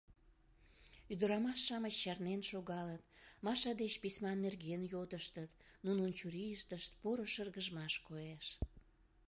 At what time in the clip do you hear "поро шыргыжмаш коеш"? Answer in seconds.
7.01-8.45